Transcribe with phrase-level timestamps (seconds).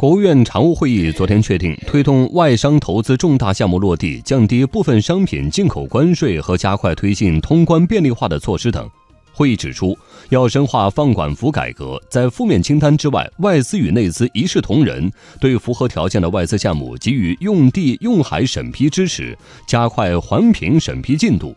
[0.00, 8.88] 国务院常务会议昨天确定，推动外商投资重大项目落地、降低部分商品进口关税和加快推进通关便利化的措施等。
[9.34, 9.94] 会议指出，
[10.30, 19.36] 要深化放管服改革，在负面清单之外，外资与内资一视同仁，对符合条件的外资项目给予用地用海审批支持，
[19.66, 21.54] 加快环评审批进度。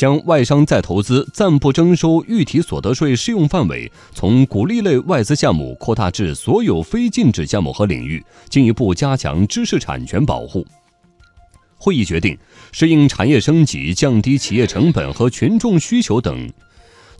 [0.00, 10.66] 将外商再投资暂不征收预提所得税适用范围从鼓励类外资项目扩大至所有非禁止项目和领域，进一步加强知识产权保护。
[11.76, 12.34] 会议决定，
[12.72, 16.50] 适应产业升级、降低企业成本和群众需求等。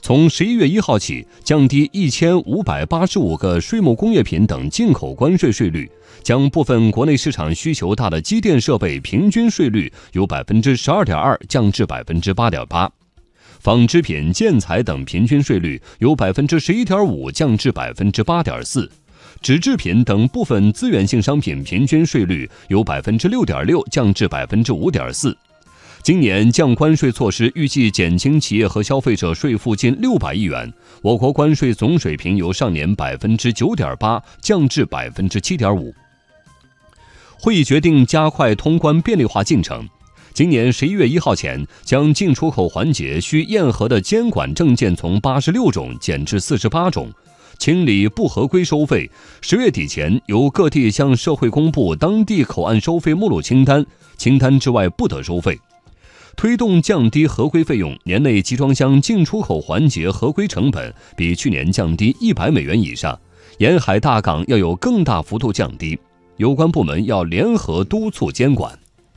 [0.02, 5.88] 从十一月一号起，降低一千五百八十五个税目工业品等进口关税税率，
[6.22, 12.90] 将部分国内市场需求大的机电设备平均税率由百分之十二点二降至百分之八点八，
[13.60, 18.90] 纺织品、建材等平均税率由百分之十一点五降至百分之八点四，
[19.42, 25.36] 纸制品等部分资源性商品平均税率由百分之六点六降至百分之五点四。
[26.02, 35.94] 今年降关税措施预计减轻企业和消费者税负近六百亿元，我国关税总水平由上年百分之九点八降至百分之七点五。
[37.38, 39.86] 会议决定加快通关便利化进程，
[40.32, 47.12] 今年十一月一号前将进出口环节需验核的监管证件从八十六种减至四十八种，
[47.58, 49.10] 清理不合规收费。
[49.42, 53.84] 十月底前由各地向社会公布当地口岸收费目录清单，
[54.16, 55.60] 清单之外不得收费。
[56.36, 63.18] 推动降低合规费用，年内集装箱进出口环节合规成本比去年降低一百美元以上，
[63.58, 65.98] 沿海大港要有更大幅度降低，
[66.36, 68.78] 有关部门要联合督促监管。